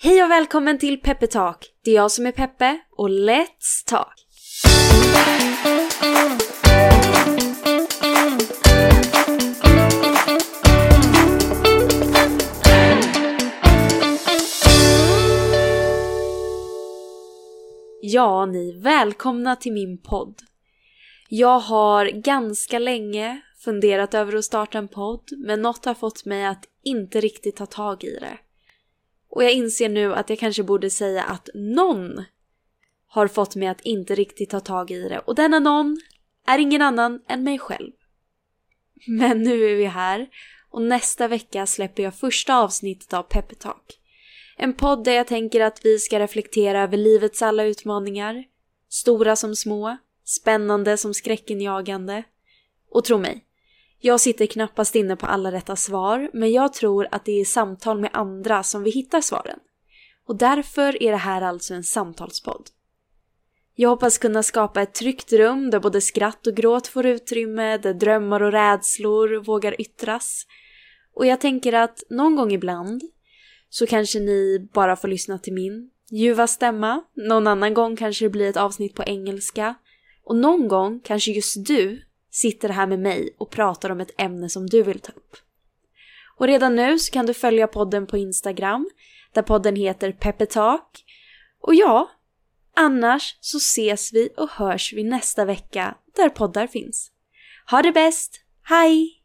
Hej 0.00 0.24
och 0.24 0.30
välkommen 0.30 0.78
till 0.78 1.00
Peppe 1.00 1.26
Talk. 1.26 1.74
Det 1.84 1.90
är 1.90 1.94
jag 1.94 2.10
som 2.10 2.26
är 2.26 2.32
Peppe 2.32 2.78
och 2.90 3.08
Let's 3.08 3.84
Talk! 3.86 4.14
Ja, 18.02 18.46
ni, 18.46 18.80
välkomna 18.80 19.56
till 19.56 19.72
min 19.72 19.98
podd. 20.02 20.34
Jag 21.28 21.60
har 21.60 22.06
ganska 22.06 22.78
länge 22.78 23.40
funderat 23.64 24.14
över 24.14 24.36
att 24.36 24.44
starta 24.44 24.78
en 24.78 24.88
podd, 24.88 25.28
men 25.38 25.62
något 25.62 25.84
har 25.84 25.94
fått 25.94 26.24
mig 26.24 26.46
att 26.46 26.64
inte 26.84 27.20
riktigt 27.20 27.56
ta 27.56 27.66
tag 27.66 28.04
i 28.04 28.18
det. 28.20 28.38
Och 29.30 29.44
jag 29.44 29.52
inser 29.52 29.88
nu 29.88 30.14
att 30.14 30.30
jag 30.30 30.38
kanske 30.38 30.62
borde 30.62 30.90
säga 30.90 31.24
att 31.24 31.48
någon 31.54 32.24
har 33.06 33.28
fått 33.28 33.56
mig 33.56 33.68
att 33.68 33.80
inte 33.80 34.14
riktigt 34.14 34.50
ta 34.50 34.60
tag 34.60 34.90
i 34.90 35.08
det. 35.08 35.18
Och 35.18 35.34
denna 35.34 35.58
någon 35.58 36.00
är 36.46 36.58
ingen 36.58 36.82
annan 36.82 37.20
än 37.28 37.44
mig 37.44 37.58
själv. 37.58 37.92
Men 39.06 39.42
nu 39.42 39.64
är 39.64 39.76
vi 39.76 39.84
här 39.84 40.28
och 40.70 40.82
nästa 40.82 41.28
vecka 41.28 41.66
släpper 41.66 42.02
jag 42.02 42.14
första 42.14 42.56
avsnittet 42.56 43.12
av 43.12 43.22
Peppetalk. 43.22 44.00
En 44.56 44.72
podd 44.72 45.04
där 45.04 45.12
jag 45.12 45.26
tänker 45.26 45.60
att 45.60 45.80
vi 45.84 45.98
ska 45.98 46.18
reflektera 46.18 46.82
över 46.82 46.96
livets 46.96 47.42
alla 47.42 47.64
utmaningar. 47.64 48.44
Stora 48.88 49.36
som 49.36 49.56
små, 49.56 49.96
spännande 50.24 50.96
som 50.96 51.14
skräckenjagande. 51.14 52.22
Och 52.90 53.04
tro 53.04 53.18
mig, 53.18 53.44
jag 54.00 54.20
sitter 54.20 54.46
knappast 54.46 54.94
inne 54.94 55.16
på 55.16 55.26
alla 55.26 55.52
rätta 55.52 55.76
svar, 55.76 56.30
men 56.32 56.52
jag 56.52 56.72
tror 56.72 57.08
att 57.10 57.24
det 57.24 57.32
är 57.32 57.40
i 57.40 57.44
samtal 57.44 58.00
med 58.00 58.10
andra 58.12 58.62
som 58.62 58.82
vi 58.82 58.90
hittar 58.90 59.20
svaren. 59.20 59.58
Och 60.26 60.36
därför 60.36 61.02
är 61.02 61.10
det 61.10 61.16
här 61.16 61.42
alltså 61.42 61.74
en 61.74 61.84
samtalspodd. 61.84 62.68
Jag 63.74 63.88
hoppas 63.88 64.18
kunna 64.18 64.42
skapa 64.42 64.82
ett 64.82 64.94
tryggt 64.94 65.32
rum 65.32 65.70
där 65.70 65.80
både 65.80 66.00
skratt 66.00 66.46
och 66.46 66.54
gråt 66.54 66.86
får 66.86 67.06
utrymme, 67.06 67.78
där 67.78 67.94
drömmar 67.94 68.42
och 68.42 68.52
rädslor 68.52 69.44
vågar 69.44 69.80
yttras. 69.80 70.46
Och 71.14 71.26
jag 71.26 71.40
tänker 71.40 71.72
att 71.72 72.02
någon 72.10 72.36
gång 72.36 72.52
ibland 72.52 73.02
så 73.68 73.86
kanske 73.86 74.20
ni 74.20 74.68
bara 74.72 74.96
får 74.96 75.08
lyssna 75.08 75.38
till 75.38 75.52
min 75.52 75.90
ljuva 76.10 76.46
stämma. 76.46 77.04
Någon 77.14 77.46
annan 77.46 77.74
gång 77.74 77.96
kanske 77.96 78.24
det 78.24 78.30
blir 78.30 78.50
ett 78.50 78.56
avsnitt 78.56 78.94
på 78.94 79.02
engelska. 79.02 79.74
Och 80.24 80.36
någon 80.36 80.68
gång 80.68 81.00
kanske 81.00 81.30
just 81.30 81.66
du 81.66 82.02
sitter 82.40 82.68
här 82.68 82.86
med 82.86 82.98
mig 82.98 83.34
och 83.38 83.50
pratar 83.50 83.90
om 83.90 84.00
ett 84.00 84.20
ämne 84.20 84.48
som 84.48 84.66
du 84.66 84.82
vill 84.82 85.00
ta 85.00 85.12
upp. 85.12 85.36
Och 86.36 86.46
redan 86.46 86.76
nu 86.76 86.98
så 86.98 87.12
kan 87.12 87.26
du 87.26 87.34
följa 87.34 87.66
podden 87.66 88.06
på 88.06 88.16
Instagram 88.16 88.90
där 89.32 89.42
podden 89.42 89.76
heter 89.76 90.12
Peppetalk. 90.12 91.04
Och 91.60 91.74
ja, 91.74 92.10
annars 92.76 93.38
så 93.40 93.56
ses 93.56 94.12
vi 94.12 94.28
och 94.36 94.50
hörs 94.50 94.92
vi 94.92 95.04
nästa 95.04 95.44
vecka 95.44 95.94
där 96.16 96.28
poddar 96.28 96.66
finns. 96.66 97.10
Ha 97.70 97.82
det 97.82 97.92
bäst! 97.92 98.40
Hej! 98.62 99.22